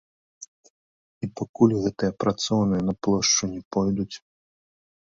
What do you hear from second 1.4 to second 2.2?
пакуль гэтыя